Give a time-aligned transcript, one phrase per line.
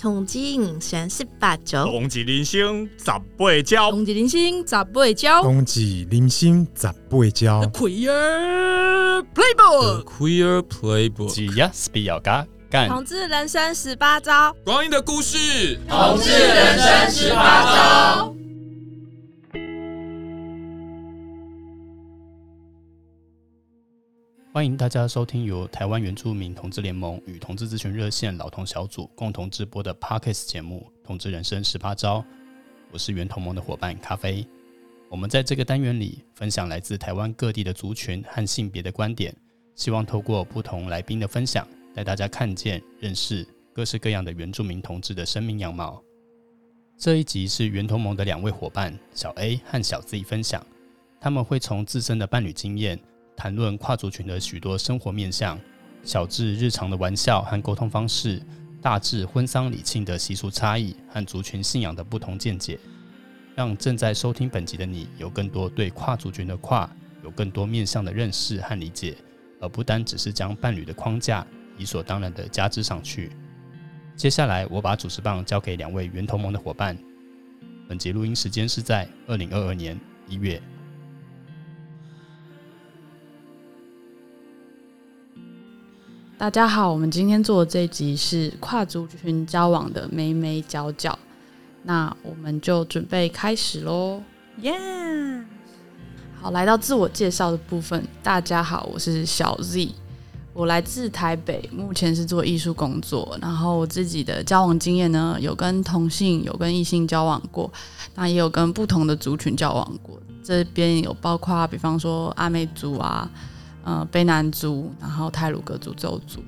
[0.00, 7.62] 同志人生十八招，统计人生十八招，统计人生十八招，统计人生十八招。
[7.72, 12.88] Queer Playbook，Queer Playbook，只要是比较嘎干。
[12.88, 18.37] 同志人生十八招，光阴的故事，同志人生十八招。
[24.58, 32.18] 欢迎大家收听由台湾原住民同志联盟与同志咨询热线老同小组共同直播的 Podcast 节目《同志人生十八招》。
[32.90, 34.44] 我是原同盟的伙伴咖啡。
[35.08, 39.32] 我们在这个单元里分享来自台湾各地的族群和性别的观点，
[39.76, 46.02] 希望透过不同来宾的分享，带大家看见、认识各式各样的原住民同志的生命样貌。
[46.96, 50.66] 这一集是原同盟的两位伙伴小 A 和小 Z 分享，
[51.20, 52.98] 他们会从自身的伴侣经验。
[53.38, 55.56] 谈论跨族群的许多生活面向，
[56.02, 58.42] 小至日常的玩笑和沟通方式，
[58.82, 62.76] 大至婚丧礼庆的习俗差异和族群信仰的不同见解，
[63.54, 66.90] 让正在收听本集的你有更多对跨族群的跨
[67.22, 69.16] 有更多面向的认识和理解，
[69.60, 73.30] 而不单只是将伴侣的框架理所当然的加之上去。
[74.16, 76.98] 接下来，我把主持棒交给两位原同盟的伙伴。
[77.88, 80.60] 本集录音时间是在二零二二年一月。
[86.38, 91.18] 大家好，我们今天做的这一集是跨族群交往的眉眉角角，
[91.82, 94.22] 那我们就准备开始喽，
[94.60, 94.72] 耶！
[96.40, 99.90] 好，来到自我介绍的部分，大家好，我是小 Z，
[100.52, 107.68] 我来自台北，目前是做艺术工作，然后我自己的交往经验呢，有跟同性，有跟异性交往过，
[108.14, 113.28] 那也有跟不同的族群交往过，这边有包括比方说阿美族啊。
[113.84, 116.40] 呃，卑南族，然后泰鲁格族、邹族。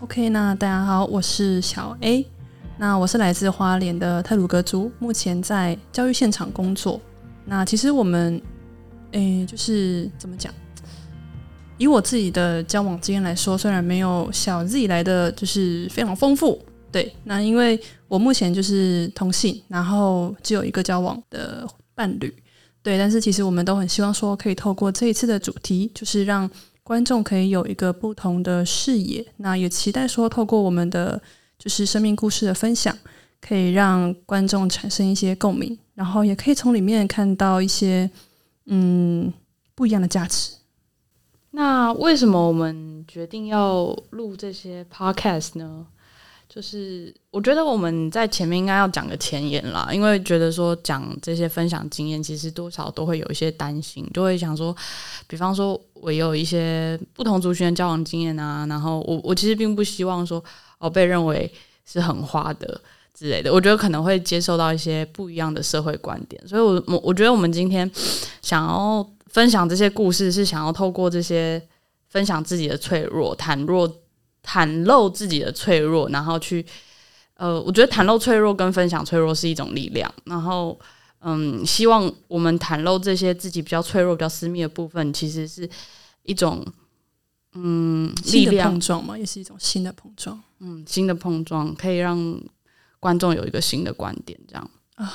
[0.00, 2.26] OK，那大家好，我是小 A，
[2.78, 7.00] 那我是来自花莲的泰鲁格族，目前在教育现场工作。
[7.44, 8.40] 那其实我们，
[9.12, 10.52] 诶、就是怎么讲？
[11.78, 22.34] 以我自己的交往经验来说，虽然没有小 Z 来的就是非常丰富，对，那因为我目前就是同性，然后只有一个交往的伴侣。
[22.82, 26.50] 对，但是其实我们都很希望说，可以透过这一次的主题，就是让
[26.82, 29.24] 观众可以有一个不同的视野。
[29.36, 31.22] 那也期待说，透过我们的
[31.58, 32.96] 就是生命故事的分享，
[33.40, 38.10] 可以让观众产生一些共鸣，然后也可以从里面看到一些
[38.66, 39.32] 嗯
[39.76, 40.54] 不一样的价值。
[41.52, 45.86] 那为什么我们决定要录这些 podcast 呢？
[46.54, 54.76] 就是我觉得我们在前面应该要讲个前言啦，因为觉得说讲这些分享经验，其实多少都会有一些担心，就会想说，
[55.26, 60.44] 比方说我有一些不同族群的交往经验啊，然后我我其实并不希望说
[60.76, 61.50] 哦被认为
[61.86, 62.78] 是很花的
[63.14, 67.90] 之类的，我觉得可能会接受到一些不一样的社会观点，所以我我我觉得我们今天
[68.42, 71.62] 想要分享这些故事，是想要透过这些
[72.10, 73.90] 分享自己的脆弱，坦若。
[74.42, 76.64] 袒露自己的脆弱，然后去，
[77.34, 80.12] 呃，我觉得袒露脆弱跟分享脆弱是一种力量。
[80.24, 80.78] 然后，
[81.20, 85.68] 嗯，希望我们袒露这些自己比较脆弱、比较私密的部分，其实是
[86.24, 86.66] 一种，
[87.54, 90.40] 嗯，力量碰撞嘛，也是一种新的碰撞。
[90.58, 92.40] 嗯，新的碰撞可以让
[93.00, 95.12] 观众有一个新的观点，这样啊，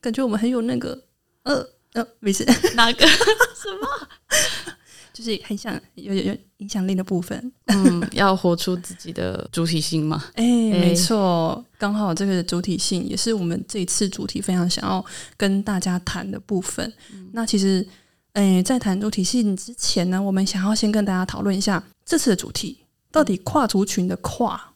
[0.00, 1.02] 感觉我们很有那个，
[1.42, 4.08] 呃呃，没事， 哪个 什么？
[5.14, 10.24] 就是很想有有有影响力的部分， 嗯，要活出自己的主体性嘛？
[10.34, 15.02] 哎、欸，没错，刚好这个主体性也是我们这一次主题非常想要
[15.36, 16.92] 跟大家谈的部分。
[17.12, 17.86] 嗯、那其实，
[18.32, 22.78] 哎、欸，在谈主体性之前呢，我们想要先跟大家讨论一下这次的主题
[23.12, 24.74] 到底跨族群的“跨”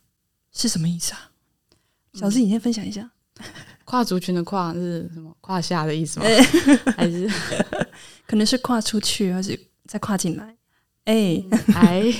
[0.55, 1.33] 是什么意思啊？
[2.15, 3.11] 小 Z，你先分享一下。
[3.85, 5.37] 跨族群的“跨”是什么？
[5.41, 6.27] 胯下的意思吗？
[6.27, 6.41] 欸、
[6.97, 7.29] 还是
[8.29, 9.59] 可能是跨出去，还是？
[9.89, 10.55] 再跨进来，
[11.05, 12.15] 哎、欸，哎，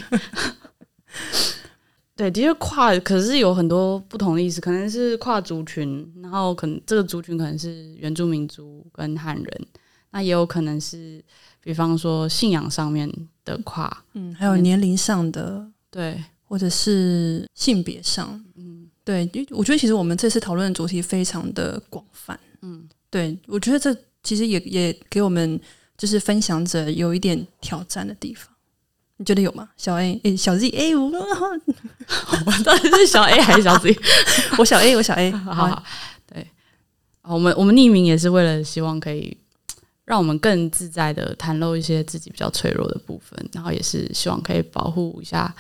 [2.17, 9.67] 对，的确跨，可是有很多不同的意思，可能是跨族群，然后可能这个族群可能是原住民族跟汉人，
[10.13, 11.23] 那也有可能是，
[11.61, 13.09] 比方说信仰上面
[13.45, 25.61] 的跨，嗯，还有年龄上的，对，或者是性别上，嗯，对，因为我觉得其实我们这次讨论的主题非常的广泛，嗯，对，我觉得这其实也也给我们。
[25.99, 28.49] 就是分享者有一点挑战的地方，
[29.17, 29.69] 你觉得有吗？
[29.77, 31.11] 小 A，欸、小 Z，哎，我
[32.65, 33.99] 到底是小 A 还是小 Z？
[34.57, 35.83] 我小 A，我小 A， 好，好，
[36.33, 36.47] 对，
[37.23, 39.37] 我们我们匿名也是为了希望可以
[40.05, 45.53] 让我们更自在的袒露一些自己比较脆弱的部分，然后也是希望可以保护一下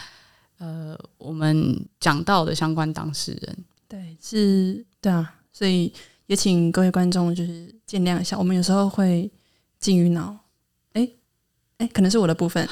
[0.58, 3.64] 呃我们讲到的相关当事人。
[3.88, 5.92] 对，是，对啊，所以
[6.26, 9.28] 也请各位观众就是见谅一下，我们有时候会
[9.78, 10.36] 金鱼脑，
[10.92, 11.08] 哎
[11.78, 12.66] 哎，可能是我的部分。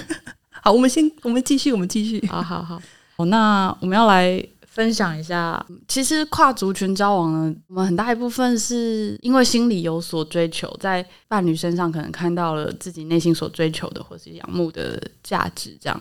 [0.62, 2.24] 好，我们先，我们继续，我们继续。
[2.26, 2.80] 好好好，
[3.16, 16.00] 好，那我们要来分享一下，其实跨族群交往呢，我们很大一部分是因为心里有所追求，在伴侣身上可能看到了自己内心所追求的或是仰慕的价值，这样，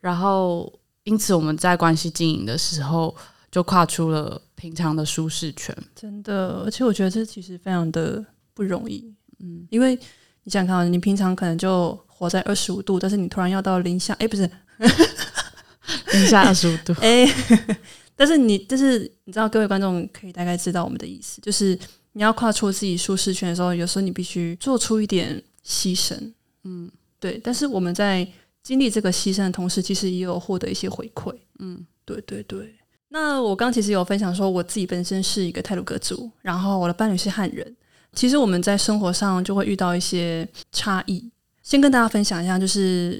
[0.00, 0.70] 然后
[1.04, 3.14] 因此我们在关系经营的时候，
[3.50, 5.74] 就跨出了平常的舒适圈。
[5.94, 8.22] 真的，而且我觉得这其实非常的
[8.52, 9.14] 不容易，
[9.44, 9.96] 嗯，因为
[10.42, 11.96] 你想看，你平常可能就。
[12.16, 14.48] 活在二十五度，但是你突然要到零下，哎、欸，不是
[16.14, 17.76] 零下二十五度，哎、欸，
[18.14, 21.76] 但是你，但是你知道，各位观众可以大概知道我们的意思，就是
[22.12, 26.16] 你要跨出自己舒适圈的时候，有时候你必须做出一点牺牲，
[26.62, 26.88] 嗯，
[27.18, 27.38] 对。
[27.42, 28.26] 但是我们在
[28.62, 32.72] 经历这个牺牲的同时，其实也有获得一些回馈，嗯，对对对。
[33.08, 37.76] 那我刚其实有分享说，我自己本身是一个泰鲁格族，然后我的伴侣是汉人，
[38.14, 41.30] 其实我们在生活上就会遇到一些差异。
[41.62, 43.18] 先跟大家分享一下，就是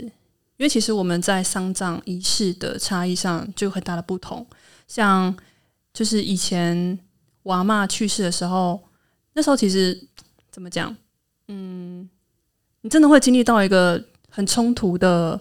[0.56, 4.46] 因为其实我们在丧葬仪式的差异上就有很大的不同。
[4.87, 5.35] 像
[5.93, 6.99] 就是以前
[7.43, 8.81] 我阿嬷去世的时候，
[9.32, 9.99] 那时候其实
[10.50, 10.94] 怎么讲？
[11.49, 12.08] 嗯，
[12.82, 15.41] 你真的会经历到一个很冲突的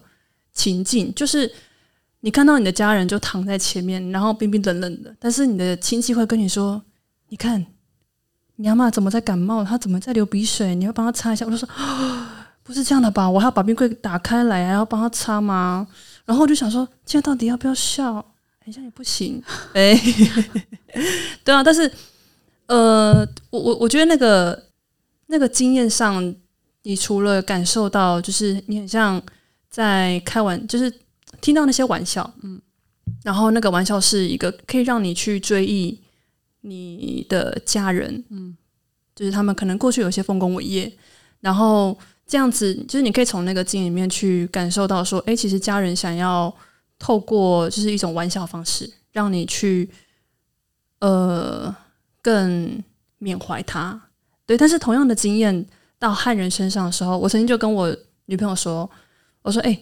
[0.54, 1.52] 情境，就是
[2.22, 6.82] 你看到你的家人就躺在前面，然后冰冰冷冷的，但是你的亲戚会跟你说
[7.28, 7.66] ：“你看，
[8.56, 9.64] 你阿嬷怎么在感冒？
[9.64, 10.76] 她怎么在流鼻水？
[10.76, 11.68] 你要帮她擦一下。”我就说。
[12.66, 13.30] 不是这样的吧？
[13.30, 15.86] 我还要把冰柜打开来，还要帮她擦吗？
[16.24, 18.14] 然后我就想说，现在到底要不要笑？
[18.14, 19.44] 好像也不行。
[19.76, 19.94] 哎，
[21.44, 21.62] 对啊。
[21.62, 21.92] 但是，
[22.68, 24.64] 呃，我我我觉得那个
[25.28, 26.34] 那个经验上，
[26.84, 29.22] 你除了感受到，就是你很像
[29.70, 30.90] 在开玩，就是
[31.42, 32.62] 听到那些玩笑，嗯，
[33.26, 36.00] 然后那个玩笑是一个可以让你去追忆
[36.64, 38.58] 你的家人，嗯，
[39.16, 40.92] 就是他们可能过去有些丰功伟业，
[41.40, 41.98] 然后。
[42.26, 46.52] 这样子，就是你可以从那个经里面去感受到，说，哎，其实家人想要
[46.98, 49.88] 透过就是一种玩笑方式，让你去
[51.00, 51.76] 呃
[52.22, 52.82] 更
[53.18, 54.02] 缅怀他。
[54.46, 55.66] 对，但是同样的经验
[56.00, 57.96] 到汉人身上的时候，我曾经就跟我
[58.28, 58.90] 女朋友说，
[59.42, 59.78] 我说，哎，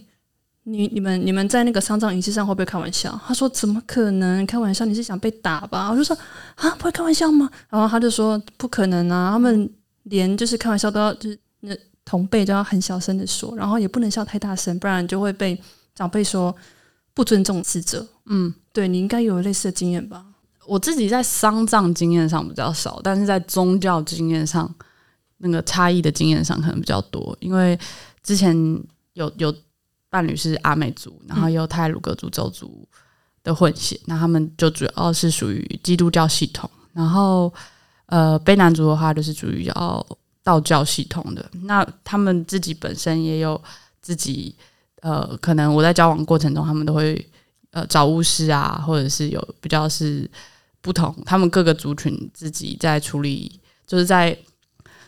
[0.64, 3.20] 你你们你们在那个丧葬仪式上会不会开玩笑？
[3.28, 4.86] 他说，怎么可能开玩笑？
[4.86, 5.90] 你是想被打吧？
[5.90, 6.18] 我就说，
[6.56, 7.50] 啊，不会开玩笑吗？
[7.70, 9.70] 然后他就说，不可能啊，他们
[10.04, 11.76] 连就是开玩笑都要就是那。
[12.04, 15.58] 同辈都要很小声的说，然后也不能笑太大声，不然就会被
[15.94, 16.54] 长辈说
[17.14, 18.06] 不尊重死者。
[18.26, 20.26] 嗯，对，你应该有类似的经验吧？
[20.66, 24.70] 我自己在丧葬经验上比较少，但是在宗教经验上，
[25.38, 27.38] 那个差异的经验上可能比较多。
[27.40, 27.80] 因为
[28.24, 28.54] 之前
[29.14, 29.54] 有有
[30.12, 32.88] 伴侣是阿美族，然后也有太鲁格族邹族
[33.44, 36.70] 的混血，那他们就主要是属于基督教系统。
[36.94, 37.52] 然后
[38.06, 40.06] 呃，卑南族的话就是属于要。
[40.44, 43.62] 道教系统的，那他们自己本身也有
[44.02, 44.56] 自己
[45.02, 47.30] 呃，可能我在交往过程中，他们都会
[47.70, 50.28] 呃找巫师啊，或者是有比较是
[50.82, 54.36] 不同，他们各个族群自己在处理，就是在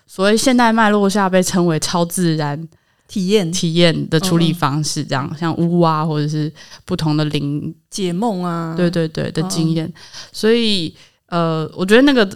[0.06, 2.70] 所谓现代脉络下被称为超自然
[3.14, 3.52] 体验。
[3.52, 6.52] 体验的处理方式，这样、嗯、像屋啊，或者是
[6.86, 9.94] 不同的灵解梦啊，对对对的经验，嗯、
[10.32, 10.96] 所以
[11.28, 12.28] 呃，我觉得那个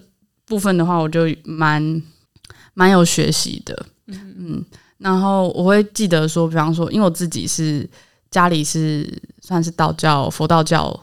[0.46, 2.01] 部分的话，我就蛮。
[2.79, 4.36] 蛮有学习的，嗯。
[4.38, 4.65] 嗯，
[5.00, 7.89] 然后我会记得说，比方说，因为我自己是
[8.29, 10.96] 家里是算是道教、佛道教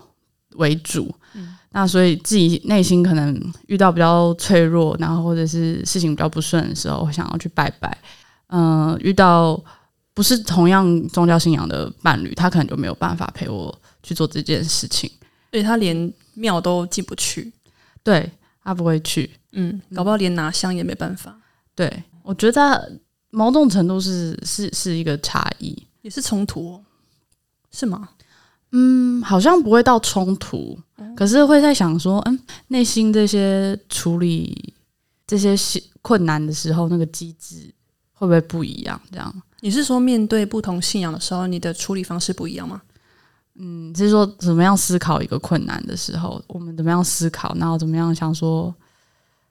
[0.50, 7.98] 为主，嗯，那所以自己内心可能遇到比较脆弱，然后或者是事情比较不顺的时候，我想要去拜拜，
[8.54, 9.60] 嗯、呃，遇到
[10.14, 15.10] 不是同样宗教信仰的伴侣，他可能就没有办法陪我去做这件事情，
[15.50, 17.52] 所以他连庙都进不去，
[18.04, 18.30] 对，
[18.62, 21.36] 他不会去，嗯，搞不好连拿香也没办法。
[21.74, 26.80] 对，我觉得某种程度是是是一个差异，也是冲突，
[27.72, 28.10] 是吗？
[28.70, 34.74] 嗯，好像不会到冲突，嗯，可是会在想说，嗯，内心这些处理
[35.26, 35.56] 这些
[36.02, 37.72] 困难的时候，那个机制
[38.14, 39.00] 会不会不一样？
[39.12, 42.80] 这样，你是说面对不同信仰的时候，你的处理方式不一样吗？
[43.56, 48.74] 嗯，是说怎么样思考一个困难的时候，我们怎么样思考，然后怎么样想说，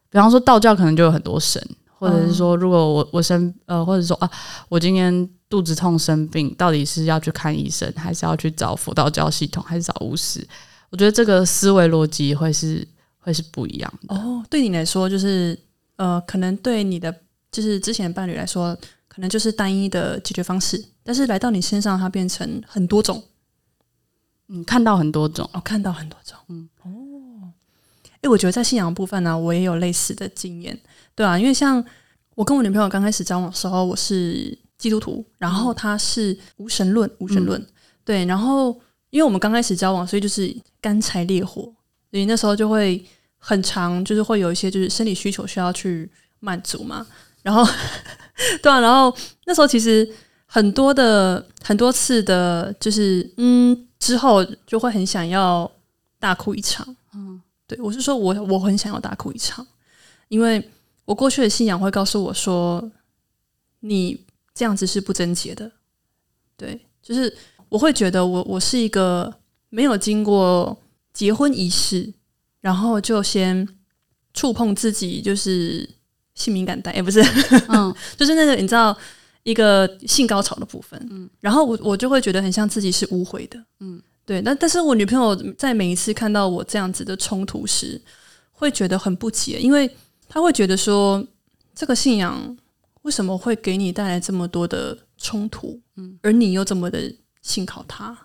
[0.10, 1.62] 比方说道教可能就有很多神。
[2.00, 4.30] 或者是说，如果我我生呃，或者说啊，
[4.68, 10.46] 我今天肚子痛生病，到底是要去看医生，还是要去找佛道教系统，还是找巫师？
[10.90, 12.86] 我觉得这个思维逻辑会是
[13.20, 14.14] 会是不一样的。
[14.18, 15.58] 哦，对你来说，就是
[15.96, 17.16] 呃，可能对你的
[17.54, 18.76] 就是之前的伴侣来说，
[19.08, 23.24] 可能就是单一的解决方式，但是来到你身上，它变成很多种。
[24.50, 26.38] 嗯，看到很多种，哦，看到很多种。
[26.50, 27.54] 嗯，哦，
[28.22, 30.78] 诶，我觉得在信仰的部分呢、啊，我也有类似的经验，
[31.16, 31.84] 对啊，因为像
[32.36, 37.68] 我跟我女朋友刚开始交往的时候，我是基督徒，然后她是无神论，无神论，嗯、
[38.04, 38.78] 对，然后
[39.12, 41.62] 因为我们刚开始交往，所以就是干柴烈火，
[42.12, 43.04] 所以那时候就会
[43.38, 47.08] 很长，就是会有一些就是生理需求需要去满足嘛，
[47.44, 47.64] 然后
[48.64, 50.10] 对啊，然后那时候其实
[50.48, 55.72] 很多的很多次的，就是嗯，之后就会很想要
[56.18, 57.40] 大哭一场，嗯。
[57.66, 59.66] 对，我是说我，我我很想要大哭一场，
[60.28, 60.70] 因为
[61.06, 62.92] 我过去的信仰会告诉我说，
[63.80, 64.20] 你
[64.54, 65.72] 这样子是不贞洁的。
[66.58, 67.34] 对，就是
[67.70, 69.34] 我会觉得我我是一个
[69.70, 70.78] 没有经过
[71.14, 72.14] 结婚仪式，
[72.60, 73.68] 然后就先
[74.34, 75.90] 触碰自己就是
[76.36, 77.22] 性敏感带，也不是，
[77.70, 78.96] 嗯，就是那个你知道
[79.44, 84.02] 一个性高潮的部分，嗯，然后我我就会觉得很像自己是污秽的，嗯。
[84.26, 88.02] 对，那但是我女朋友在每一次看到我这样子的冲突时，
[88.54, 89.94] 会觉得很不解，因为
[90.30, 91.22] 她会觉得说，
[91.76, 92.56] 这个信仰
[93.02, 95.78] 为什么会给你带来这么多的冲突？
[95.98, 98.18] 嗯，而你又这么的信靠他？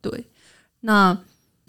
[0.00, 0.24] 对，
[0.82, 1.18] 那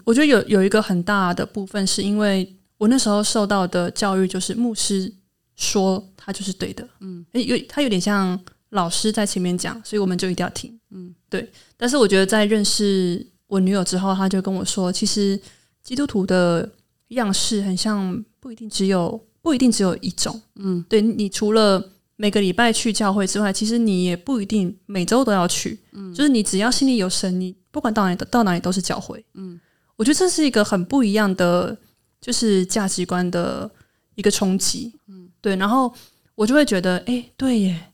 [0.04, 5.12] 我觉得有有一个很大的部分，是因为我那时候受到的教育就是牧师
[5.60, 8.38] 说他就是对的，嗯，有他有点像
[8.70, 11.48] 老师在前面讲，所以我们就一定要听，嗯，对。
[11.76, 15.38] 但是我觉得在认识我女友之后，他就跟我说，其实
[15.82, 16.68] 基督徒的
[17.08, 20.40] 样式很像，不一定只有不一定只有一种。
[20.56, 25.78] 嗯，对，你除了每个礼拜去教会之外，其实你也不一定每周都要去。
[25.92, 29.22] 嗯，就是你只要心里有神，你不管到哪里到哪里都是教会。
[29.34, 29.60] 嗯，
[29.96, 31.76] 我觉得这是一个很不一样的，
[32.20, 33.70] 就是价值观的
[34.14, 34.94] 一个冲击。
[35.08, 35.92] 嗯，对，然后
[36.34, 37.92] 我就会觉得，哎，对耶，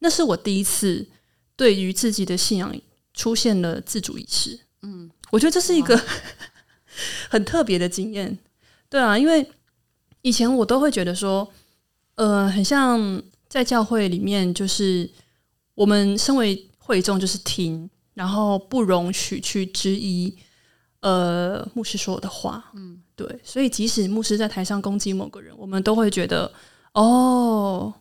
[0.00, 1.06] 那是我第一次
[1.56, 2.74] 对于自己的信仰
[3.14, 4.58] 出现了自主意识。
[4.82, 6.00] 嗯，我觉得这是一个
[7.30, 8.36] 很特别的经验，
[8.88, 9.48] 对啊，因为
[10.22, 11.50] 以前我都会觉得说，
[12.16, 15.08] 呃，很像在教会里面，就是
[15.74, 20.36] 我们身为会众就是听，然后不容许去质疑，
[21.00, 26.52] 呃，牧师说的话，嗯，对，所以即使牧师在台上攻击某个人，我们都会觉得，
[26.94, 27.92] 哦，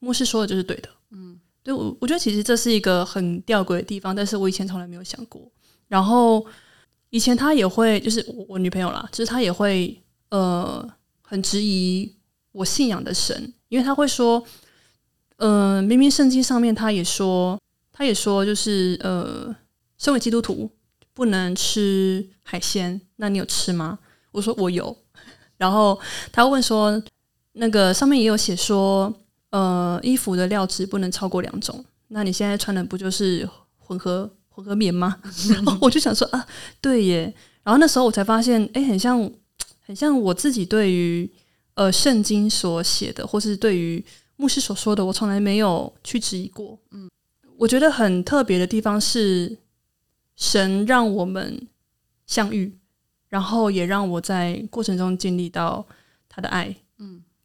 [0.00, 5.40] 牧师说的就是对的，嗯，对，我我觉得其实这是一个很吊诡的地方，但是我以前从来没有想过。
[5.88, 6.44] 然后
[7.10, 10.88] 以前他也会，就是我我女朋友啦，就是他也会呃
[11.22, 12.14] 很质疑
[12.52, 14.44] 我信仰的神，因为他会说，
[15.36, 17.60] 呃明明圣经上面他也说，
[17.92, 19.54] 他也说就是呃
[19.98, 20.70] 身为基督徒
[21.12, 23.98] 不能吃海鲜，那你有吃吗？
[24.32, 24.96] 我说我有，
[25.56, 26.00] 然后
[26.32, 27.02] 他问说
[27.52, 29.12] 那个上面也有写说，
[29.50, 34.30] 呃衣服的料质不能超过两种，那你现在穿的不就是混合？
[34.52, 35.16] 混合棉吗？
[35.54, 36.46] 然后我就想说啊，
[36.80, 37.32] 对耶。
[37.62, 39.30] 然后那时候我才发现，哎，很像，
[39.80, 41.30] 很像我自己对于
[41.74, 44.04] 呃圣经所写的，或是对于
[44.36, 46.76] 牧师所说的，我从来没有去质疑过。
[46.90, 47.08] 嗯，
[47.56, 49.56] 我觉得很特别的地方是，
[50.36, 51.68] 神让我们
[52.26, 52.76] 相遇，
[53.28, 55.86] 然后也让我在过程中经历到
[56.28, 56.74] 他的爱。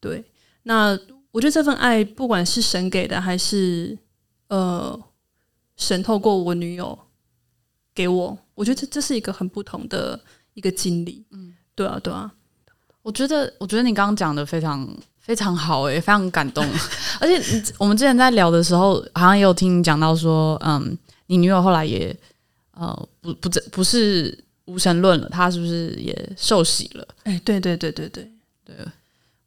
[0.00, 0.24] 对。
[0.62, 0.98] 那
[1.32, 3.96] 我觉得这份爱，不管是神给的，还是
[4.48, 5.00] 呃。
[5.78, 6.98] 神透过我女友
[7.94, 10.18] 给我，我觉得这这是一个很不同的
[10.54, 11.22] 一个经历。
[11.32, 12.32] 嗯，对啊，对啊。
[13.02, 14.88] 我觉得，我觉得你刚刚讲的非常
[15.20, 16.64] 非常好，欸，诶，非常感动。
[17.20, 22.18] 而且，我们之前在聊的时候，好像也有听你讲到说，嗯，你女友后来也
[22.70, 27.06] 呃不不不是无神论了，她是不是也受洗了？
[27.24, 28.32] 哎，对对对对对
[28.64, 28.74] 对。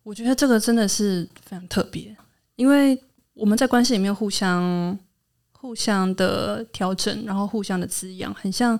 [0.09, 2.17] 我觉得这个真的是非常特别，
[2.55, 2.99] 因为
[3.33, 4.97] 我们在关系里面互相。
[5.61, 8.79] 互相的调整，然后互相的滋养，很像，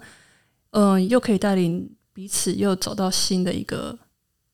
[0.70, 4.00] 嗯、呃，又可以带领彼此又走到新的一个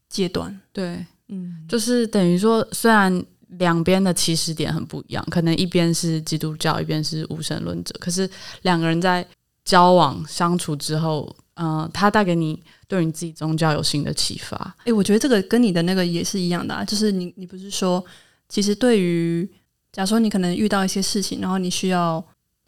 [0.10, 0.60] 阶段。
[0.74, 3.24] 对，嗯，就是等于说，虽然
[3.60, 8.27] 两边的起始点很不一样，可能一边是基督教，一边是无神论者，可是
[8.63, 9.24] 两个人在
[9.63, 14.76] 交往相处之后，嗯、呃，他带给你对你自己宗教有新的启发。
[14.86, 18.04] 诶，我觉得这个跟你的那个也是一样的啊，就是你你不是说，
[18.48, 19.50] 其实对于。
[19.92, 22.22] 假如说你可能遇到一些事情，然后你需要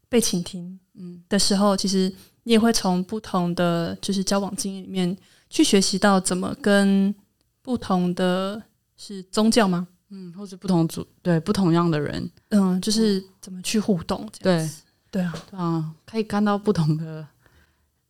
[0.07, 2.09] 被倾听，嗯的时候，其实
[2.43, 5.17] 你也会从不同的就是交往经验里面
[5.49, 7.13] 去学习到怎么跟
[7.61, 8.63] 不同的
[8.95, 9.89] 是宗教吗？
[10.09, 14.25] 嗯，或者不同组对不同样的人，嗯，就是怎么去互动？
[14.39, 14.65] 对
[15.11, 17.27] 对啊，啊，可以看到不同的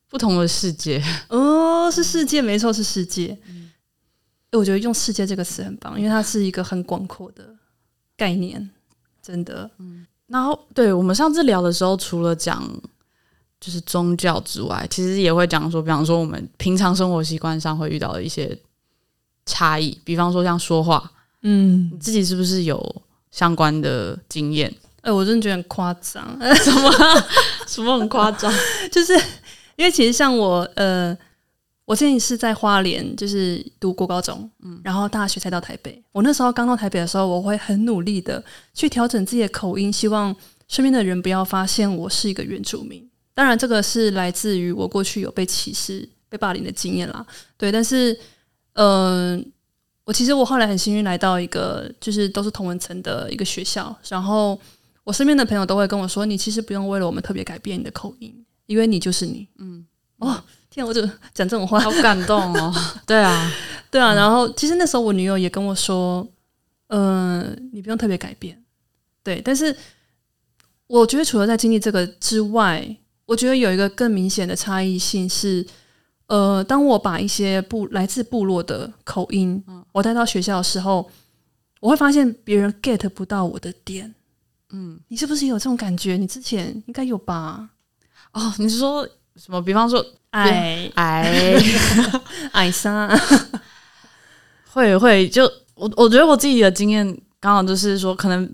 [0.09, 1.03] 不同的世界。
[1.29, 3.37] 哦，是世界，没错，是世界。
[3.47, 3.71] 嗯，
[4.51, 7.55] 我觉得用“世界”这个词很棒，因为它是一个很广阔的
[8.15, 8.69] 概念。
[9.21, 12.63] 真的，嗯，然后对我们上次聊的时候，除了讲
[13.59, 18.57] 就是宗教之外，其实也会讲说，比方说我们平常生活习惯上会遇到的一些
[19.45, 19.99] 差异？
[20.05, 21.11] 比方说像说话，
[21.41, 24.73] 嗯你，自己是不是有相关的经验？
[25.01, 26.25] 哎、欸，我真的觉得很夸张，
[26.63, 26.91] 什么
[27.67, 28.49] 什么很夸张？
[28.89, 29.13] 就是
[29.77, 31.17] 因为其实像我，呃，
[31.85, 36.03] 我之前是在花莲，就是读国高中，嗯，然后大学才到台北。
[36.11, 38.43] 我那时候刚到台北的时候，我会很努力的
[38.73, 40.35] 去调整自己的口音，希望
[40.67, 43.07] 身边的人不要发现我是一个原住民。
[43.33, 47.23] 当然，这个是来自于我过去有被歧视、被霸凌的经验啦。
[47.55, 48.11] 对，但是，
[48.73, 49.45] 嗯、呃，
[50.05, 54.59] 我其实我后来很幸运来到一个就是都是同文层的一个学校，然后
[55.03, 59.83] 我身边的朋友都会跟我说：“你其实不用为了我们特别改变你的口音，因为你就是你。”嗯，
[60.19, 61.01] 哦，天啊，我就
[61.33, 62.73] 讲这种话，好感动哦。
[63.07, 63.51] 对啊，
[63.89, 64.13] 对啊。
[64.13, 66.27] 然后，其实那时候我女友也跟我说
[66.89, 68.63] ：“嗯、呃，你不用特别改变。”
[69.23, 69.75] 对，但是
[70.85, 75.65] 我觉得除了在经历这个之外，我觉得有一个更明显的差异性是，
[76.27, 81.09] 呃，当我把一些部来自部落的口音，我带到学校的时候，
[81.81, 84.15] 我会发现别人 get 不到我的点。
[84.69, 86.15] 嗯，你是不是有这种感觉？
[86.15, 87.69] 你之前应该有吧？
[88.33, 89.61] 哦，你是说什么？
[89.61, 91.55] 比方说，哎哎。
[92.53, 93.09] 哎啥？
[94.71, 95.43] 会会，就
[95.75, 98.49] 我我觉得我自己的经验刚好就是说，可能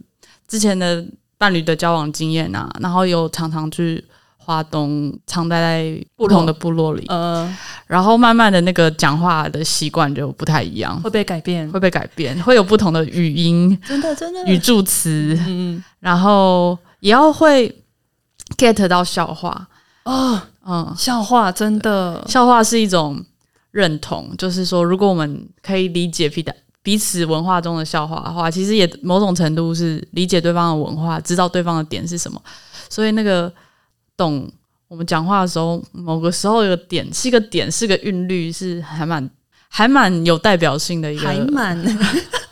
[0.48, 1.06] 之前的
[1.38, 4.03] 伴侣的交往经验啊，然后有常常去。
[4.46, 6.94] 花东常待在不同的部落。
[6.96, 7.50] 里，呃，
[7.88, 14.44] 然后慢慢的那个讲话的习惯就不太一样，会被改变，会被改变，会有不同的语音，真的真的。
[14.46, 17.74] 语助词，嗯，然后也要会
[18.57, 19.67] get 到笑话
[20.05, 23.24] 哦，嗯，笑话真的，笑话是一种
[23.72, 26.45] 认同，就是说，如果我们可以理解彼
[26.81, 32.41] 彼此文化中的笑话的话，其实也某种程度是理解对方的文化，知道对方的点是什么，
[32.89, 33.51] 所以那个。
[34.15, 34.48] 懂
[34.88, 39.27] 我们讲话的时候，某个时候有个点是一个点，是个韵律，是还蛮
[39.67, 41.75] 还蛮有代表性的一个，还蛮，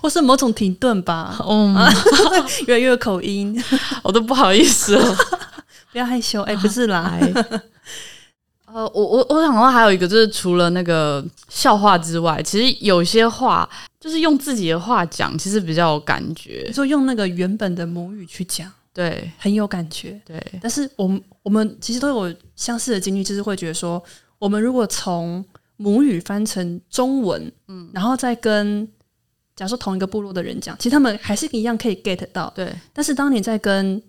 [0.00, 1.38] 或是某种停顿吧。
[1.48, 1.74] 嗯，
[2.66, 3.62] 越来越有口音，
[4.02, 5.16] 我都不好意思了，
[5.92, 6.42] 不要害羞。
[6.42, 7.18] 哎、欸，不是啦。
[8.66, 13.66] 呃，我我我想到还有一个，就是除了那个笑话之外，其实有些话
[13.98, 16.64] 就是用自己的话讲，其实比较有感觉。
[16.66, 18.70] 你说用那个原本的母语去讲。
[18.92, 20.20] 对，很有感觉。
[20.26, 24.02] 对，但是我们我们其实都有相似的经历，就是会觉得说，
[24.38, 25.44] 我们如果从
[25.76, 28.86] 母语翻成中文，嗯，然后再跟
[29.58, 32.48] 假如说同一个部落的人讲，其实他们还是一样可以 get 到。
[32.54, 34.00] 对，但是当你在跟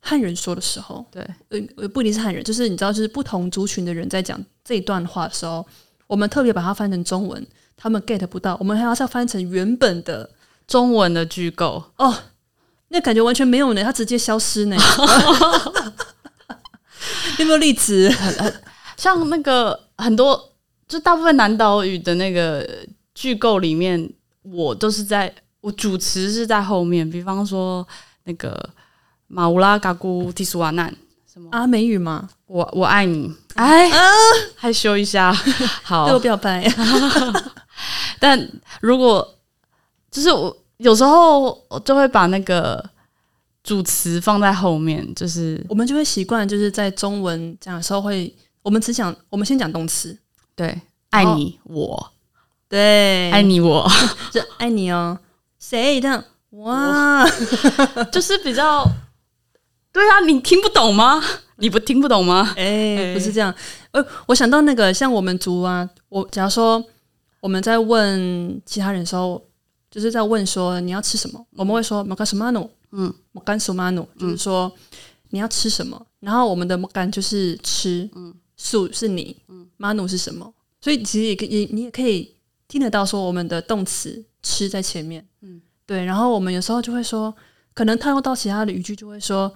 [0.00, 5.66] 汉人说的时候，对，呃，不一定是汉人，就是你知道，就是不同族群的人在讲这一段话的时候，
[6.06, 10.28] 我们特别把它翻成中文，他们 get 不到，我们还要再翻成原本的
[10.66, 12.14] 中文的句构哦。
[12.88, 14.76] 那感觉完全没有呢，它直接消失呢。
[17.38, 18.12] 有没有例子？
[18.98, 20.52] 像那个很多，
[20.86, 22.68] 就大部分南岛语的那个
[23.14, 27.08] 句构里面，我都是在我主持是在后面。
[27.08, 27.86] 比方说
[28.24, 28.58] 那个
[29.28, 30.94] 马乌拉嘎古提苏瓦难
[31.32, 32.28] 什么阿美语吗？
[32.46, 33.98] 我我爱你，哎，啊、
[34.56, 35.32] 害羞一下，
[35.82, 36.66] 好，对我表白。
[38.20, 38.50] 但
[38.80, 39.36] 如果
[40.10, 40.56] 就是我。
[40.78, 42.84] 有时候我就会把那个
[43.62, 50.18] 主持放在后面，就是我们就会习惯，就是在中文讲的时候会，我们只讲，我们先讲动词，
[50.56, 50.76] 对，
[51.10, 52.11] 爱你我，
[52.72, 53.86] 对，爱你我，
[54.32, 55.18] 就爱你哦，
[55.58, 56.24] 谁这样？
[56.52, 57.22] 哇，
[58.10, 58.82] 就是比较，
[59.92, 61.22] 对啊，你听不懂吗？
[61.56, 62.54] 你不听不懂吗？
[62.56, 63.54] 哎、欸，不是这样，
[63.90, 66.82] 呃，我想到那个像我们族啊，我假如说
[67.40, 69.42] 我们在问其他人的时候。
[69.92, 74.72] 就是在问说你要吃什么，嗯、我们会说 makan semanu，嗯，makan semanu，就是说
[75.28, 76.06] 你要吃什么。
[76.20, 80.50] 然后我们的 makan 就是吃，嗯，su 是你，嗯，manu 是什么？
[80.80, 82.31] 所以其实也可以，你也可以
[82.72, 86.02] 听得到说我们的动词吃在前面，嗯，对。
[86.06, 87.34] 然后我们有时候就会说，
[87.74, 89.52] 可能套用到其他的语句，就会说，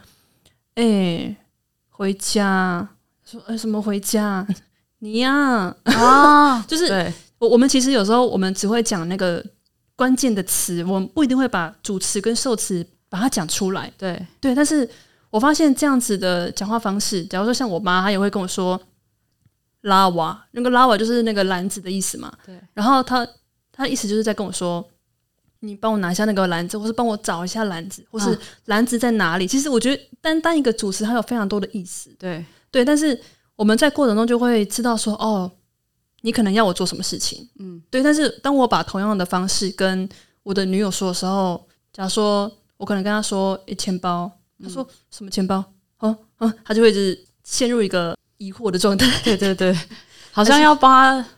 [0.74, 1.36] 哎、欸，
[1.88, 2.86] 回家，
[3.24, 4.46] 说哎什么回家？
[5.00, 5.32] 你呀
[5.84, 9.42] 啊，啊 就是我我们其实有时候我们只会讲那个。
[9.98, 13.90] 关键的词，我们不一定会把主词跟受词把它讲出来。
[13.96, 14.86] 对对，但是
[15.30, 18.78] 我发现这样子的讲话方式，假如说像我妈，她也会跟我说
[19.86, 22.32] “拉瓦”，那个“拉瓦”就是那个篮子的意思嘛。
[22.44, 22.60] 对。
[22.74, 23.26] 然后他
[23.72, 24.86] 他的意思就是在跟我说
[25.60, 32.14] ：“你帮我拿一下那个篮子，或是帮我找一下篮子，或是篮子在哪里？”啊、其实我觉得单单一个主词，它有非常多的意思。
[32.18, 33.18] 对对，但是
[33.56, 35.50] 我们在过程中就会知道说：“哦。”
[36.22, 38.02] 你可能要我做什么事情，嗯，对。
[38.02, 40.08] 但是当我把同样的方式跟
[40.42, 44.28] 我的女友说的时候，假如说我可能跟她说“诶，钱包”，
[44.60, 45.62] 她说什么钱包？
[45.98, 49.06] 哦哦，她就会是陷入一个疑惑的状态。
[49.22, 49.76] 对对 对，
[50.32, 51.28] 好像要帮他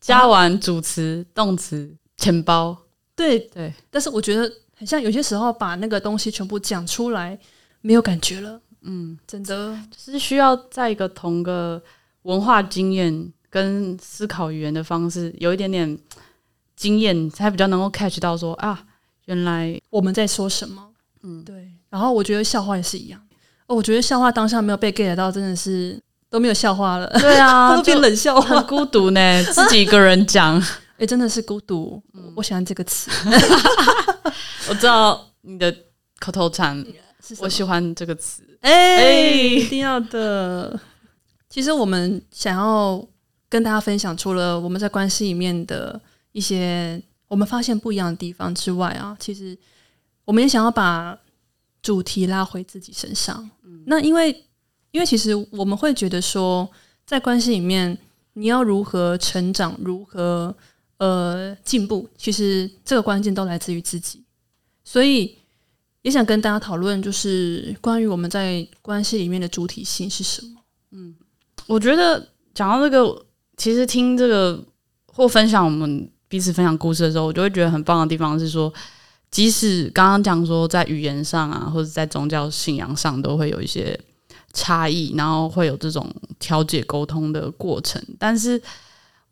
[0.00, 2.76] 加完主词、动词、钱包。
[3.14, 7.38] 对对，但是我觉得很像有些时候把那个东西全部讲出来，
[7.82, 8.60] 没有感觉了。
[8.82, 11.82] 嗯，真的就是需要在一个同个
[12.22, 15.98] 文化经验跟思考语言的方式有一点点
[16.76, 18.82] 经验，才比较能够 catch 到说啊，
[19.26, 20.88] 原来我们在说什么。
[21.22, 21.70] 嗯，对。
[21.90, 23.20] 然后我觉得笑话也是一样。
[23.66, 27.06] 哦，我觉得笑话当下没有被 get 到，真的是都没有笑话了。
[27.18, 30.56] 对啊， 都变冷笑话，很孤独呢， 自己一个人讲。
[30.60, 33.10] 哎、欸，真的是孤独，嗯，我喜欢这个词。
[34.68, 35.74] 我知道你的
[36.18, 36.84] 口头禅，
[37.38, 38.42] 我喜欢这个词。
[38.60, 40.78] 哎、欸，一定要的。
[41.48, 43.02] 其实我们想要
[43.48, 45.98] 跟大家分享，除了我们在关系里面的
[46.32, 49.56] 一些我们发现不一样的地方之外啊，其实
[50.26, 51.18] 我们也想要把
[51.80, 53.50] 主题拉回自己身上。
[53.64, 54.44] 嗯，那因为，
[54.92, 56.68] 因为其实我们会觉得说，
[57.06, 57.96] 在关系里面，
[58.34, 60.54] 你要如何成长，如何。
[60.98, 64.22] 呃，进步其实这个关键都来自于自己，
[64.84, 65.34] 所以
[66.02, 70.60] 也想跟大家讨论，就是关于我们在关系里面的主体性是什么。
[70.90, 71.16] 嗯，
[71.66, 73.24] 我觉得讲到这个，
[73.56, 74.62] 其实听这个
[75.06, 78.70] 或分享我们彼此分享故事的时候，我就会觉得很棒的地方是说，
[79.30, 83.98] 即使刚刚讲说在语言上啊，或者在宗教信仰上都会有一些
[84.52, 86.08] 差异，然后会有这种
[86.38, 88.60] 调解沟通的过程，但是。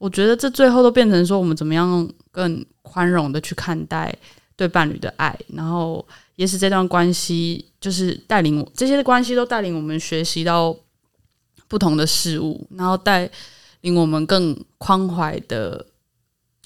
[0.01, 4.17] 我觉得这最后都变成说，我们怎么样更宽容的去看待
[4.55, 10.73] 对伴侣的爱，然后也使这段关系就是带领我这些的关系都带领我们学习到
[11.67, 13.29] 不同的事物，然后带
[13.81, 15.85] 领我们更宽怀的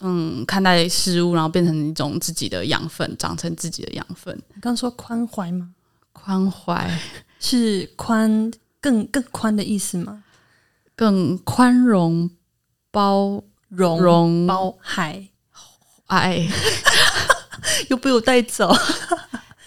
[0.02, 4.38] 嗯看待事物，然后变成一种自己的养分，长成自己的养分。
[4.54, 5.70] 你刚说宽怀吗？
[6.12, 6.98] 宽怀
[7.40, 10.25] 是宽更更宽的意思吗？
[10.94, 12.31] 更宽容。
[12.94, 15.27] 包容，容包海
[16.09, 16.46] 爱，
[17.88, 18.70] 又被我带走，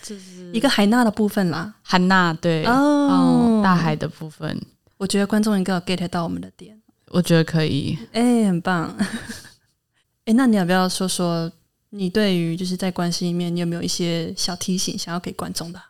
[0.04, 1.74] 就是一个海纳的部分啦。
[1.82, 4.62] 海纳对哦，大海的部分，
[4.98, 6.80] 我觉得观众应该有 get 到我们的点。
[7.08, 8.94] 我觉得可以，哎、欸，很棒。
[10.26, 11.52] 哎、欸，那你要不要说说
[11.90, 15.82] 你对于就是在关系里面，你有没有一些小提醒想要给观众的？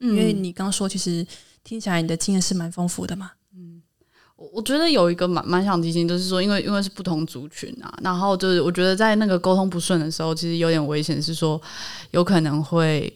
[0.00, 1.26] 嗯，因为你刚刚说，其实
[1.64, 3.32] 听起来你的经验是蛮丰富的嘛。
[4.52, 11.60] 我觉得有一个蛮蛮想提醒，就是说，因为因为是不同族群啊，然后就是我觉得在那个沟通不顺的时候，其实有点危险，是说
[12.12, 13.12] 有可能会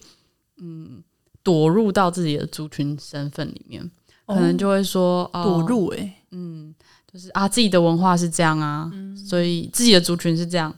[0.57, 1.01] 嗯
[1.45, 3.89] 躲入到自己的族群身份里面，
[4.27, 6.75] 可能就会说、哦、躲入诶、欸，嗯，
[7.13, 10.75] 就是啊自己的文化是这样啊，嗯、所以自己的族群是这样，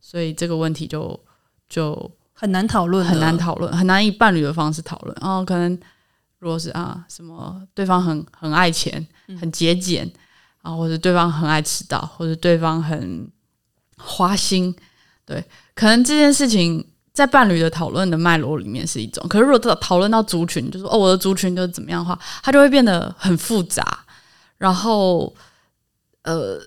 [0.00, 1.18] 所以这个问题就
[1.68, 2.08] 就
[2.40, 5.78] 很难讨论，很难讨论，很难以伴侣的方式讨论，然后可能。
[6.42, 9.06] 如果是啊，什么对方很很爱钱，
[9.38, 10.10] 很节俭，
[10.62, 13.30] 啊、嗯，或者对方很爱迟到，或者对方很
[13.98, 14.74] 花心，
[15.26, 19.22] 对，可能这件事情在伴侣的讨论的脉络里面是一种。
[19.28, 24.06] 可是如果讨论到族群，就是哦，我的族群就是怎么样的话，它就会变得很复杂。
[24.56, 25.34] 然后，
[26.22, 26.58] 呃，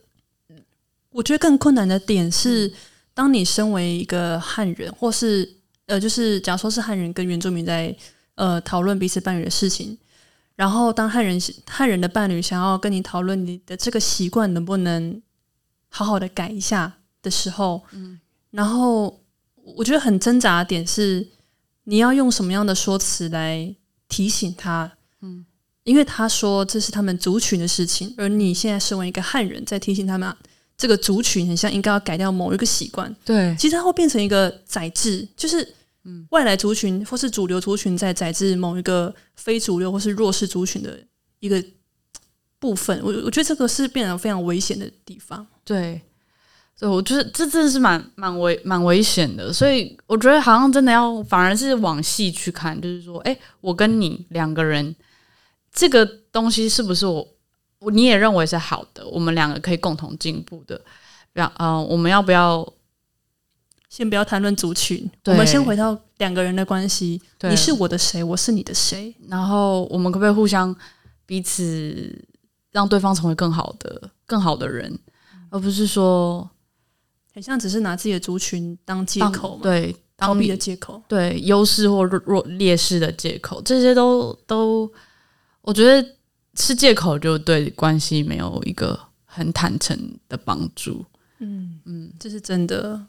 [1.09, 2.71] 我觉得更困难的点是，
[3.15, 5.57] 当你身为一个汉人，或是
[5.93, 7.95] 呃，就是假如说是汉人跟原住民在。
[8.35, 9.95] 呃，讨论彼此伴侣的事情，
[10.55, 15.21] 然后当汉人汉人的伴侣想要跟你讨论你的这个习惯能不能
[15.89, 19.21] 好好的改一下的时候，嗯，然后
[19.63, 21.27] 我觉得很挣扎的点是，
[21.83, 23.75] 你要用什么样的说辞来
[24.09, 25.45] 提醒他，嗯，
[25.83, 30.35] 因为他说这是他们族群的事情，而你现在身为一个汉人，在提醒他们
[30.75, 35.75] 这个族群很像应该要改掉某一个习惯，对，其实它会变成一个宰制，就是。
[36.05, 40.99] 嗯，外来族群或是主流族群在宰制某一个非主流或是弱势族群的
[41.39, 41.63] 一个
[42.59, 45.45] 部分，我我觉得这个是变得非常危险的地方。
[45.63, 46.01] 对，
[46.75, 49.53] 所以我觉得这真的是蛮蛮危蛮危险的。
[49.53, 54.93] 所以我觉得好像真的要反而是往细去看，就是说，哎，我跟你两个人
[55.71, 57.25] 这个东西是不是我
[57.91, 59.07] 你也认为是好的？
[59.07, 60.81] 我们两个可以共同进步的。
[61.31, 62.72] 让嗯、呃，我们要不要？
[63.93, 67.21] 先不要谈论族群，我们先回到两个人的关系。
[67.43, 68.23] 你是我的谁？
[68.23, 69.15] 我是你的谁？
[69.27, 70.75] 然后我们可不可以互相
[71.27, 72.25] 彼此
[72.71, 74.97] 让对方成为更好的、更好的人，
[75.51, 76.49] 而不是说
[77.35, 84.91] 很像只是拿自己的族群当借口，对，逃避的借口，对，优势或弱弱劣势的借口，这些都都，
[85.61, 86.03] 我觉得
[86.55, 89.95] 是借口，就对关系没有一个很坦诚
[90.27, 91.05] 的帮助。
[91.37, 92.99] 嗯嗯，这是真的。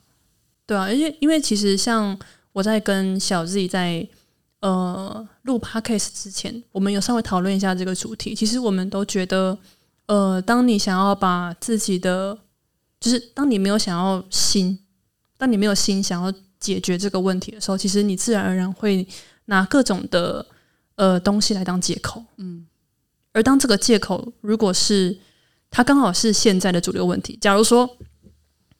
[0.67, 2.19] 对啊，而且因为其实像
[2.53, 4.07] 我在跟小 Z 在
[4.61, 8.35] 呃录 Podcast 之前，我们有稍微讨论一下这个主题。
[8.35, 9.59] 其实我们都觉得，
[10.07, 12.39] 呃，当你想要把自己的
[12.99, 14.79] 就是当你没有想要心，
[15.37, 19.07] 当你没有心想要解决这个问题的时候，其实你自然而然会
[19.47, 20.47] 拿各种的
[20.95, 22.25] 呃东西来当借口。
[22.39, 22.67] 嗯，
[23.33, 25.19] 而当这个借口如果是
[25.71, 27.99] 它刚好是现在的主流问题，假如说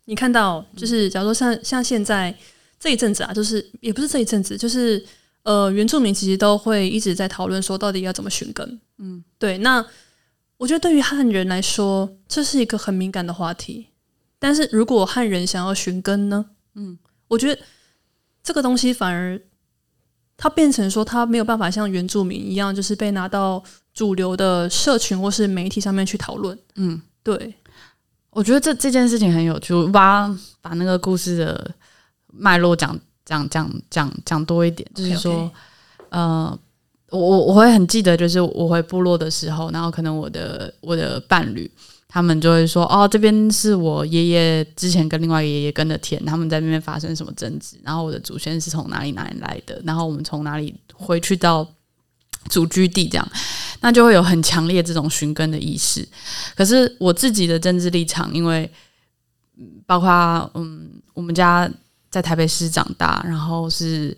[0.05, 2.37] 你看到就是假如说像像现在
[2.79, 5.05] 这一阵子啊，就是也不是这一阵子，就是
[5.43, 8.81] 呃原住民其实都会一直在讨论说到底要怎么寻根。
[8.99, 9.85] 嗯，对，那。
[10.57, 13.89] 我觉得对于汉人来说，这是一个很敏感的话题。
[14.39, 16.47] 但是如果汉人想要寻根呢？
[16.75, 17.61] 嗯，我觉得
[18.43, 19.39] 这个东西反而
[20.37, 23.63] 它变成说，它没有办法像原住民一样，就是被拿到
[23.93, 26.57] 主流的社群或是媒体上面去讨论。
[26.77, 27.53] 嗯，对。
[28.35, 30.29] 我觉得这这件事情很有趣，把
[30.61, 31.71] 把那个故事的
[32.33, 35.51] 脉络讲讲讲讲讲多一点，就是说.
[36.11, 36.59] 呃。
[37.11, 41.71] 我我我会很记得，就是我回部落的时候，然后可能我的我的伴侣
[42.09, 51.65] 他们就会说：“哦，这边是我爷爷之前跟另外一个爷爷跟的田，他们在那边发生什么争执，然后我的祖先是从哪里哪里来的，然后我们从哪里回去到
[52.49, 53.29] 祖居地，这样，
[53.81, 56.07] 那就会有很强烈这种寻根的意识。
[56.55, 58.71] 可是我自己的政治立场，因为
[59.87, 61.71] 包括嗯，我们家
[62.11, 64.17] 在台北市长大，然后是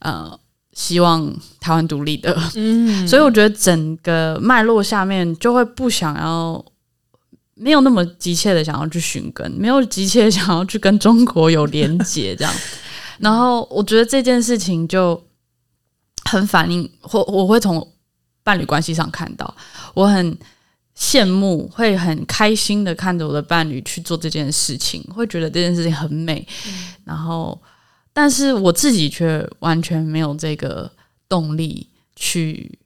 [0.00, 0.38] 呃。”
[0.76, 6.62] 希望台湾独立的，嗯，所以我觉得整个脉络下面就会不想要，
[7.54, 12.52] 没有那么急切的想要去寻根，没有急切想要去跟中国有连结这样。
[13.18, 15.18] 然后我觉得这件事情就
[16.26, 17.86] 很反映，或我会从
[18.42, 19.56] 伴侣关系上看到，
[19.94, 20.38] 我很
[20.96, 27.60] 羡慕，会很开心的看着我的伴侣去做这件事情，会觉得这件事情很美，嗯，然后。
[28.18, 30.90] 但是我自己却完全没有这个
[31.28, 32.78] 动力去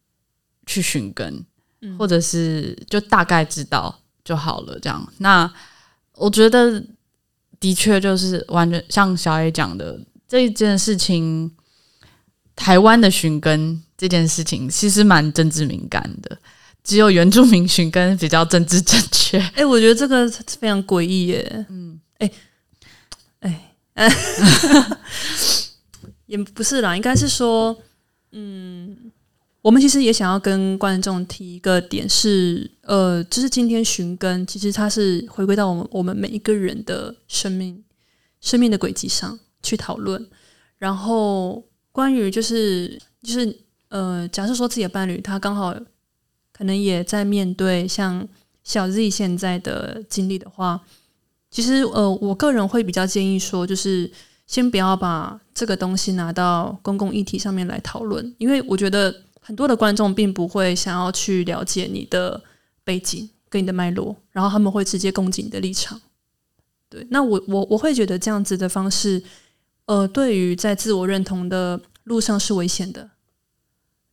[0.67, 1.47] 去寻根，
[1.83, 5.09] 嗯，或者是就大概知道就好了这样。
[5.19, 5.49] 那
[6.17, 6.85] 我觉得
[7.61, 11.49] 的确就是完全像小 A 讲的这一件事情，
[12.61, 16.39] 台湾的寻根这件事情其实蛮政治敏感的，
[16.85, 19.39] 只有原住民寻根比较政治正确。
[19.57, 21.67] 哎、欸，我觉得这个非常诡异耶。
[21.71, 22.31] 嗯，哎、
[23.95, 24.11] 欸。
[26.27, 27.77] 也不是啦，应该是说，
[28.33, 29.11] 嗯，
[29.63, 37.83] 我们其实也想要跟观众提一个点是，呃，就是今天寻根，其实它是回归到我们我们每一个人的生命
[38.41, 40.29] 生命的轨迹上去讨论。
[40.79, 41.63] 然后
[41.93, 45.75] 关于就是就是呃，假设说自己的伴侣他刚好
[46.53, 48.27] 可能也在面对像
[48.63, 50.81] 小 Z 现在的经历的话。
[51.53, 54.09] 其实，呃，我个人会比较建议说，就是
[54.47, 62.41] 先不要把这个东西拿到公共议题上面来讨论，因为我觉得很多的观众并不会想要去了解你的
[62.85, 66.01] 背景跟你的脉络，然后他们会直接攻击你的立场。
[66.89, 69.21] 对，那我我我会觉得这样子的方式，
[69.91, 73.11] 呃，对于在自我认同的路上是危险的。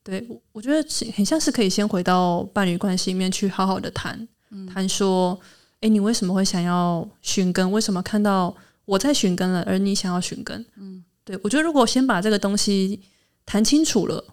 [0.04, 0.84] 对，我觉得
[1.16, 4.28] 很像是可以先回到伴侣关系里面去好好的谈，
[4.74, 5.40] 谈说。
[5.82, 7.72] 哎，你为什么会想要寻根？
[7.72, 10.66] 为什么看到我在寻根了，而你想要寻根？
[10.76, 13.00] 嗯，对，我觉得如果先把这个东西
[13.46, 14.26] 谈清楚了，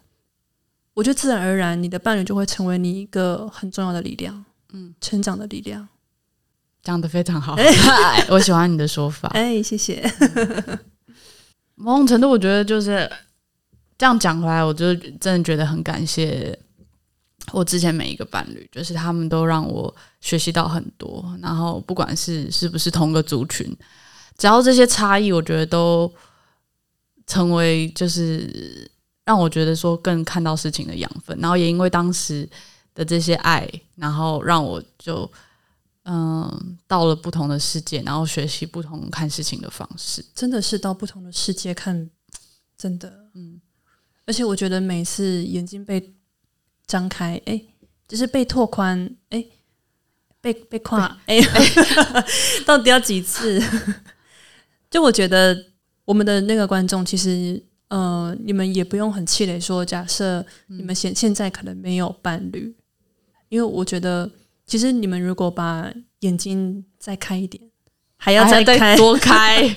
[0.94, 5.86] 我觉得自然而然你的伴侣就会成为你一个很重要的力量，嗯，成长的力量。
[6.82, 7.54] 讲的非常好
[8.30, 9.28] 我喜欢你的说法。
[9.34, 10.10] 哎，谢谢。
[11.74, 13.10] 某种程度，我觉得就是
[13.98, 16.58] 这样讲回来，我就真的觉得很感谢。
[17.52, 21.22] 我之前每一个伴侣，就是他们都让我学习到很多。
[21.42, 23.76] 然后不管是是不是同个族群，
[24.38, 26.10] 只要这些差异，我觉得都
[27.26, 28.90] 成为就是
[29.26, 31.38] 让我觉得说更看到事情的养分。
[31.38, 32.48] 然后也因为当时
[32.94, 35.30] 的这些爱，然后让我就
[36.04, 40.24] 嗯到了不同的世界，然后学习不同看事情的方式。
[40.34, 42.08] 真的是到不同的世界看，
[42.76, 43.60] 真的嗯。
[44.26, 46.14] 而且我觉得每次眼睛被
[46.86, 47.68] 张开，哎、欸，
[48.08, 49.50] 就是被拓宽，哎、欸，
[50.40, 51.44] 被被跨，哎、欸，
[52.64, 53.62] 到底要几次？
[54.90, 55.66] 就我觉得，
[56.06, 62.74] 我们的那个观众，其实，呃，你们也不用很气馁，说假设你们现现在可能没有伴侣，
[63.50, 64.30] 因为我觉得，
[64.66, 67.62] 其实你们如果把眼睛再开一点，
[68.16, 68.78] 还要再开。
[68.78, 69.68] 再多开，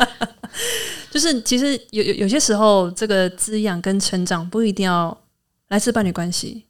[1.12, 5.26] 就是其实有有有些时候，这个滋养跟成长不一定要
[5.68, 6.66] 来自伴侣关系。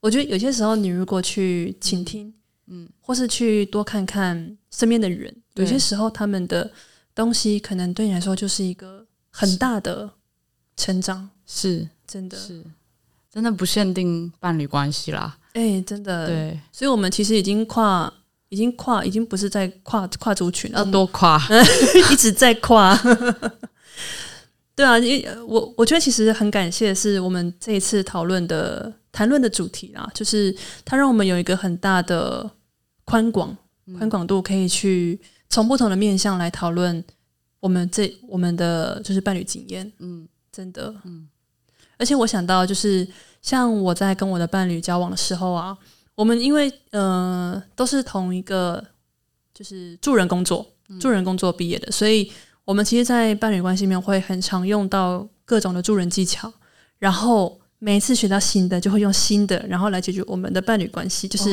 [0.00, 2.32] 我觉得有些时候，你如果去倾听，
[2.66, 6.70] 嗯，或是去多看看身边的人，有些时候他们的
[7.14, 10.10] 东西可能对你来说就是一个很大的
[10.76, 12.62] 成长，是真的，是
[13.32, 15.38] 真的不限定伴侣关系啦。
[15.56, 18.12] 哎，真的，对，所以我们其实已经跨，
[18.50, 21.38] 已已经跨，已经不是在跨跨族群了，要多跨，
[22.10, 22.98] 一直在跨。
[24.74, 24.94] 对啊，
[25.46, 30.54] 我我觉得其实很感谢，是我们这一次讨论的谈论的主题啦，就是
[30.86, 32.50] 它让我们有一个很大的
[33.04, 33.54] 宽广
[33.98, 37.04] 宽广度，可以去从不同的面向来讨论
[37.60, 39.92] 我们这我们的就是伴侣经验。
[39.98, 41.28] 嗯，真的，嗯，
[41.98, 43.06] 而且我想到就是
[43.46, 45.76] 像我在跟我的伴侣交往的时候啊，
[46.14, 48.84] 我们因为呃都是同一个
[49.54, 50.66] 就是助人工作
[51.00, 52.30] 助人工作毕业的，所以。
[52.66, 56.52] 我们其实，在伴侣关系里面会很常用到各种的助人技巧，
[56.98, 61.48] 然后每一次学到新的，就会用新的，然后来解决我们的伴侣关系，就是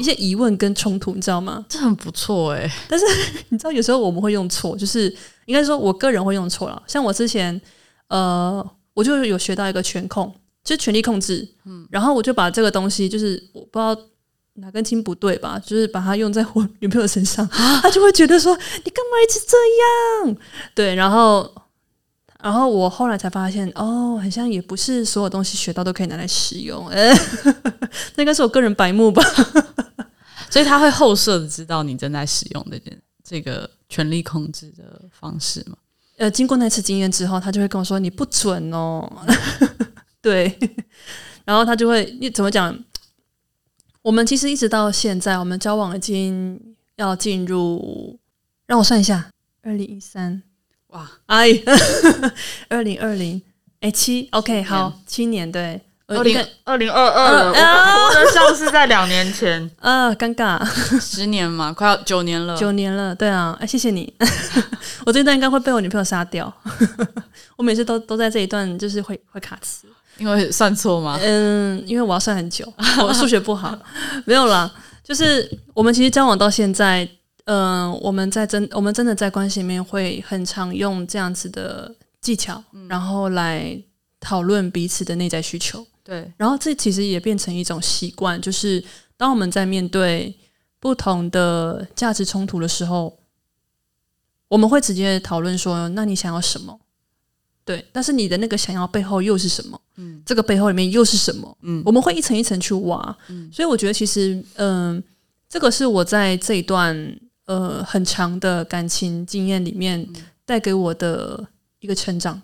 [0.00, 1.66] 一些疑问跟冲突，你知道吗？
[1.68, 2.72] 这很不错哎、欸。
[2.88, 3.04] 但是
[3.50, 5.12] 你知道，有时候我们会用错，就是
[5.46, 6.80] 应该说，我个人会用错了。
[6.86, 7.60] 像我之前，
[8.06, 10.32] 呃，我就有学到一个全控，
[10.64, 13.96] 就是权力控制，嗯，然后我就把这个东西，就是我不知道。
[14.56, 15.58] 哪根筋不对吧？
[15.58, 19.56] 就是把它用在我女朋友身上，她就会觉得说：“你干嘛一直这
[20.28, 20.36] 样？”
[20.76, 21.50] 对，然后，
[22.38, 26.86] 然后我后来才发现，哦，好像也不是所有东西学到都可以拿来使用。
[26.90, 27.10] 呃，
[28.14, 29.22] 那应该是我个人白目吧。
[30.52, 32.78] 所以他会后设的知道你正在使用的
[33.24, 35.78] 这个权力控制的方式吗？
[36.18, 39.10] 呃，经过那次经验之后，他就会跟我说：“你不准哦。”
[40.22, 40.56] 对，
[41.44, 42.78] 然后他就会你怎么讲？
[44.02, 46.58] 我们其实一直到现在，我们交往已经
[46.96, 48.18] 要进入，
[48.66, 49.30] 让我算一下，
[49.62, 50.42] 二零一三，
[50.88, 51.48] 哇，哎，
[52.68, 53.40] 二零二零，
[53.78, 60.64] 哎，七，OK，好，七年，对，二零二零二二，我的像是在两年前， 啊，尴尬，
[61.00, 64.12] 十年嘛，快要九年了，九年了，对啊，哎，谢谢你，
[65.06, 66.52] 我这一段应该会被我女朋友杀掉，
[67.56, 69.86] 我每次都都在这一段就是会会卡词。
[70.18, 71.18] 因为算错吗？
[71.20, 72.70] 嗯，因为我要算很久，
[73.00, 73.78] 我数学不好，
[74.24, 74.72] 没有啦。
[75.02, 77.04] 就是我们其实交往到现在，
[77.44, 83.76] 嗯、呃，我们在真，我们真的在关系里面会很常用这样子的技巧，嗯、然后来
[84.20, 85.84] 讨论彼此的内在需求。
[86.04, 88.82] 对，然后这其实也变成一种习惯，就是
[89.16, 90.34] 当我们在面对
[90.78, 93.18] 不同的价值冲突的时候，
[94.48, 96.78] 我们会直接讨论说：“那你想要什么？”
[97.64, 99.80] 对，但是你的那个想要背后又是什么？
[99.96, 101.56] 嗯，这个背后里面又是什么？
[101.62, 103.16] 嗯，我们会一层一层去挖。
[103.28, 105.02] 嗯，所以我觉得其实，嗯、呃，
[105.48, 110.04] 这个是我在这一段呃很长的感情经验里面
[110.44, 111.46] 带给我的
[111.78, 112.42] 一个成长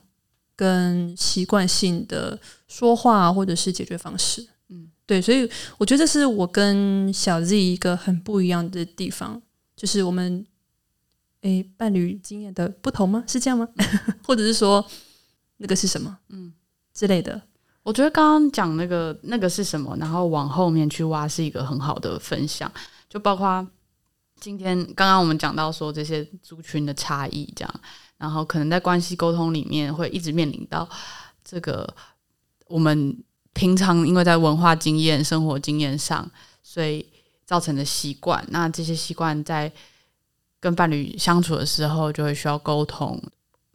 [0.54, 4.46] 跟习惯性的说话或者是解决方式。
[4.68, 9.42] 嗯，对，所以我觉得这是我跟小 Z 一个很不一样的地方，
[9.74, 10.46] 就是我们
[11.40, 13.24] 诶伴侣经验的不同吗？
[13.26, 13.66] 是这样吗？
[14.22, 14.86] 或者是说？
[15.58, 16.18] 那个是什么？
[16.30, 16.52] 嗯，
[16.92, 17.40] 之类的。
[17.84, 22.70] 我觉得刚刚讲那个那个是什么，然后往后面去挖是一个很好的分享。
[23.08, 23.66] 就包括
[24.38, 27.80] 今天刚刚我们讲到说这些族群的差异，这样，
[28.18, 30.86] 然后可能在关系沟通里面会一直面临到
[31.42, 31.88] 这个
[32.66, 33.16] 我们
[33.54, 36.30] 平常因为在文化经验、生活经验上，
[36.62, 37.04] 所以
[37.46, 38.44] 造成的习惯。
[38.50, 39.72] 那这些习惯在
[40.60, 43.18] 跟伴侣相处的时候，就会需要沟通。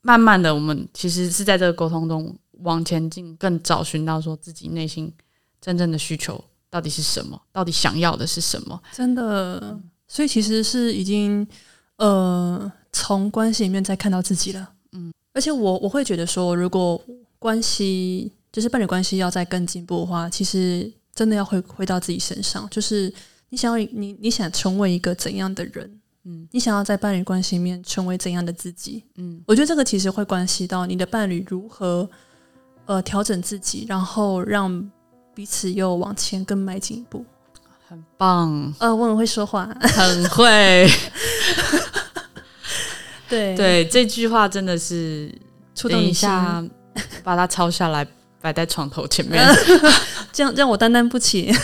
[0.03, 5.11] 慢慢的，我们其实是在这个沟通中往前进，更找寻到说自己内心
[5.59, 8.79] 真正的需求到底是什么，到底想要的是什么。
[8.91, 11.47] 真的，所以其实是已经
[11.97, 14.73] 呃从关系里面再看到自己了。
[14.91, 17.01] 嗯，而且我我会觉得说，如果
[17.39, 23.11] 关系就是伴侣关系要再更进步的话，其实真的要回回到自己身上，就是
[23.49, 26.01] 你想要你你想成为一个怎样的人。
[26.25, 29.03] 嗯，你想要在伴侣关系里面成为怎样的自己？
[29.15, 32.09] 嗯，我觉得这个其实会关系到你的伴侣如何
[32.85, 34.89] 呃调整自己，然后让
[35.35, 37.25] 彼此又往前更迈进一步。
[37.87, 40.87] 很棒，呃，我很会说话，很会。
[43.29, 45.33] 对对，这句话真的是
[45.75, 46.63] 触动一下，
[47.23, 48.07] 把它抄下来
[48.39, 49.45] 摆在床头前面，
[50.31, 51.51] 这样让我担当不起。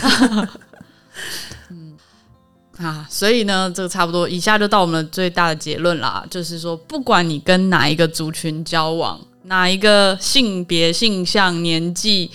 [2.79, 12.31] 啊，所以呢，这个差不多，以下就到我们最大的结论啦，就是说，不管你跟哪一个族群交往，哪一个性别、性向、年纪，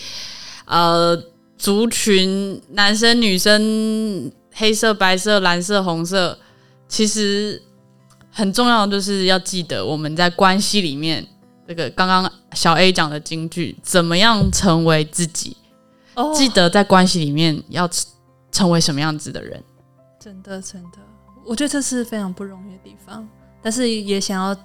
[0.67, 1.19] 呃，
[1.57, 6.39] 族群，男生、女生，黑色、白色、蓝色、红色，
[6.87, 7.63] 其实
[8.31, 11.27] 很重要的就是要记得我们在关系里面，
[11.67, 15.57] 这个刚刚小 A 讲的金句，怎么样成为自己
[16.13, 16.37] ，oh.
[16.37, 17.89] 记得在关系里面要
[18.53, 19.65] 成为什么样子的人。
[20.25, 20.99] 真的，真的，
[21.45, 23.29] 我觉得这是非常不容易的地方，
[23.61, 24.57] 但是也想要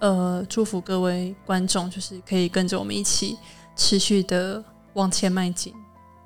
[0.00, 3.38] 呃祝福各位观众，就是可以跟着我们一起
[3.76, 4.60] 持续的
[4.94, 5.72] 往前迈进，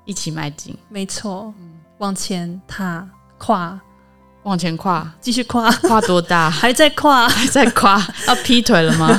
[0.03, 3.07] 一起迈进，没错，嗯，往前踏
[3.37, 3.79] 跨
[4.41, 6.49] 往前跨，继续跨，跨多大？
[6.49, 9.15] 还在跨，还在跨， 要劈腿了吗？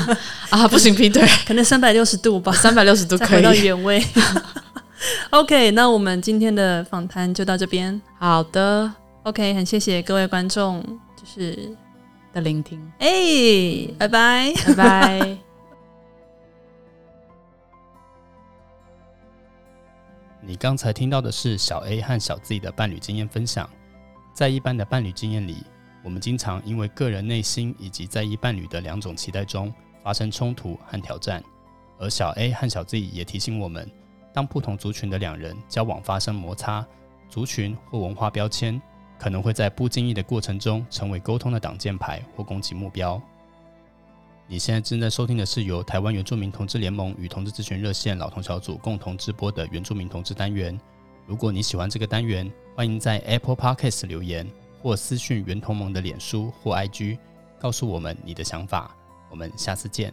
[0.50, 4.04] 啊，不行，劈腿， 可能三百六十度吧，三百六十度可以回到原位。
[5.30, 8.02] OK，那我们今天的访谈就到这边。
[8.18, 8.92] 好的
[9.24, 10.82] ，OK，很谢谢各位观众，
[11.16, 11.76] 就是
[12.32, 12.80] 的聆听。
[12.98, 15.38] 哎、欸，拜拜，拜拜。
[20.44, 23.70] 你刚才听到的是小 A 和小 Z 的伴侣经验分享。
[24.34, 25.58] 在一般的伴侣经验里，
[26.02, 31.40] 我们经常因为个人内心以及在意伴侣的两种期待中发生冲突和挑战。
[31.98, 33.88] 而小 A 和小 Z 也提醒我们，
[34.34, 36.84] 当不同族群的两人交往发生摩擦，
[37.28, 38.82] 族群或文化标签
[39.22, 43.22] 可能会在不经意的过程中成为沟通的挡箭牌或攻击目标。
[44.48, 50.76] 你现在正在收听的是由台湾原住民同志联盟与同志咨询热线老同小组共同直播的原住民同志单元。
[51.24, 54.44] 如果你喜欢这个单元，欢迎在 Apple Podcast 留言
[54.82, 57.16] 或私讯原同盟的脸书或 IG，
[57.60, 58.92] 告诉我们你的想法。
[59.30, 60.12] 我们下次见。